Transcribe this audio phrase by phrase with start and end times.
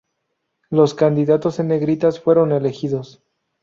[0.71, 3.21] Los candidatos en negritas fueron elegidos.